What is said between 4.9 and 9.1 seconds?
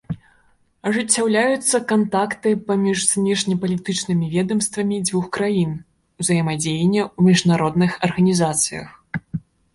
дзвюх краін, узаемадзеянне ў міжнародных арганізацыях.